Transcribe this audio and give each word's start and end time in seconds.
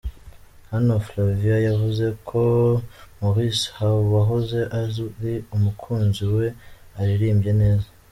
Hano 0.71 0.93
Flavia 1.05 1.57
yavuze 1.67 2.05
ko 2.29 2.39
Maurice 3.19 3.67
wahoze 4.13 4.59
ari 4.79 5.33
umukunzi 5.55 6.23
we 6.35 6.45
aririmbye 6.99 7.51
neza. 7.61 7.87